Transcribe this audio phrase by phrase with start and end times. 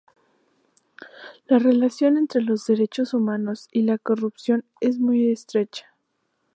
[1.47, 5.95] La relación entre los derechos humanos y la corrupción es muy estrecha.